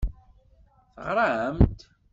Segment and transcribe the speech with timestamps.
[0.93, 1.77] Teɣram-d?